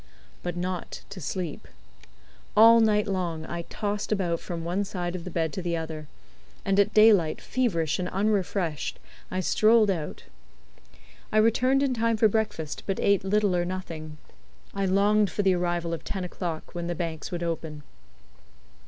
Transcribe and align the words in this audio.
But 0.41 0.57
not 0.57 1.03
to 1.11 1.21
sleep. 1.21 1.67
All 2.57 2.79
night 2.79 3.05
long 3.05 3.45
I 3.45 3.61
tossed 3.69 4.11
about 4.11 4.39
from 4.39 4.63
one 4.63 4.83
side 4.83 5.15
of 5.15 5.25
the 5.25 5.29
bed 5.29 5.53
to 5.53 5.61
the 5.61 5.77
other; 5.77 6.07
and 6.65 6.79
at 6.79 6.91
daylight, 6.95 7.39
feverish 7.39 7.99
and 7.99 8.09
unrefreshed, 8.09 8.97
I 9.29 9.41
strolled 9.41 9.91
out. 9.91 10.23
I 11.31 11.37
returned 11.37 11.83
in 11.83 11.93
time 11.93 12.17
for 12.17 12.27
breakfast, 12.27 12.81
but 12.87 12.99
ate 12.99 13.23
little 13.23 13.55
or 13.55 13.63
nothing. 13.63 14.17
I 14.73 14.87
longed 14.87 15.29
for 15.29 15.43
the 15.43 15.53
arrival 15.53 15.93
of 15.93 16.03
ten 16.03 16.23
o'clock, 16.23 16.73
when 16.73 16.87
the 16.87 16.95
banks 16.95 17.31
would 17.31 17.43
open. 17.43 17.83